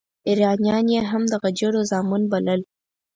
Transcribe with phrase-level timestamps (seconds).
[0.27, 2.61] ایرانیان یې هم د غجرو زامن بلل.